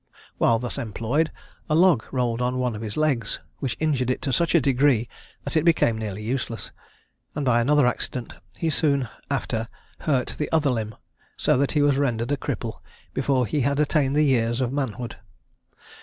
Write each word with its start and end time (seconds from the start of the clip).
While 0.39 0.57
thus 0.57 0.79
employed, 0.79 1.31
a 1.69 1.75
log 1.75 2.03
rolled 2.11 2.41
on 2.41 2.57
one 2.57 2.75
of 2.75 2.81
his 2.81 2.97
legs, 2.97 3.39
which 3.59 3.77
injured 3.79 4.09
it 4.09 4.19
to 4.23 4.33
such 4.33 4.55
a 4.55 4.59
degree 4.59 5.07
that 5.43 5.55
it 5.55 5.63
became 5.63 5.95
nearly 5.95 6.23
useless; 6.23 6.71
and 7.35 7.45
by 7.45 7.61
another 7.61 7.85
accident 7.85 8.33
he 8.57 8.71
soon 8.71 9.09
after 9.29 9.67
hurt 9.99 10.29
the 10.39 10.51
other 10.51 10.71
limb, 10.71 10.95
so 11.37 11.55
that 11.55 11.73
he 11.73 11.83
was 11.83 11.97
rendered 11.97 12.31
a 12.31 12.37
cripple 12.37 12.81
before 13.13 13.45
he 13.45 13.61
had 13.61 13.79
attained 13.79 14.15
the 14.15 14.23
years 14.25 14.59
of 14.59 14.73
manhood. 14.73 15.17